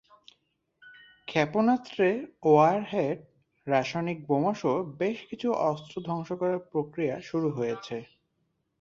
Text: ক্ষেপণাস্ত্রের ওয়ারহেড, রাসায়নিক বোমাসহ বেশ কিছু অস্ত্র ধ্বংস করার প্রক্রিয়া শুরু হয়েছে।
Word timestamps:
ক্ষেপণাস্ত্রের 1.27 2.17
ওয়ারহেড, 2.43 3.19
রাসায়নিক 3.67 4.19
বোমাসহ 4.27 4.73
বেশ 4.99 5.17
কিছু 5.29 5.47
অস্ত্র 5.69 5.95
ধ্বংস 6.07 6.29
করার 6.33 6.59
প্রক্রিয়া 6.71 7.15
শুরু 7.29 7.47
হয়েছে। 7.51 7.95